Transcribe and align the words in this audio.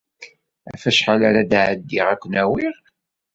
Ɣef 0.71 0.83
wacḥal 0.85 1.21
ara 1.29 1.41
d-ɛeddiɣ 1.51 2.05
ad 2.13 2.19
ken-awiɣ? 2.21 2.75